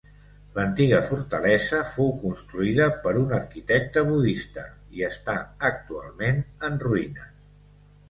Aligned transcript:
L'antiga 0.53 1.01
fortalesa 1.09 1.81
fou 1.89 2.09
construïda 2.23 2.89
per 3.05 3.13
un 3.21 3.37
arquitecte 3.41 4.05
budista, 4.11 4.67
i 4.99 5.09
està 5.13 5.39
actualment 5.73 6.45
en 6.71 6.87
ruïnes. 6.91 7.35